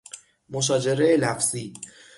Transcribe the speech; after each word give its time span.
مشاجره 0.49 1.15
لفظی 1.17 1.73